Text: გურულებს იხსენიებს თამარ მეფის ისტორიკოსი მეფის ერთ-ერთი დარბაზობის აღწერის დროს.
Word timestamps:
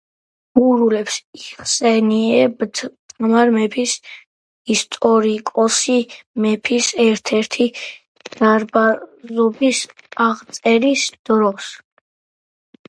გურულებს 0.59 1.17
იხსენიებს 1.39 2.79
თამარ 3.09 3.51
მეფის 3.57 3.91
ისტორიკოსი 4.75 5.97
მეფის 6.45 6.89
ერთ-ერთი 7.07 7.69
დარბაზობის 8.39 9.83
აღწერის 10.29 11.05
დროს. 11.31 11.69